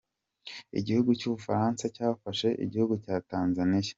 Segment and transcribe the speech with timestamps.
[0.79, 3.89] Igihugu cy’ubufaransa cyafashe igihugu cya Tuniziya.